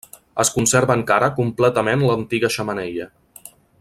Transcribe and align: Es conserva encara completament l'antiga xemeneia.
Es 0.43 0.49
conserva 0.53 0.95
encara 1.01 1.29
completament 1.41 2.07
l'antiga 2.07 2.51
xemeneia. 2.57 3.07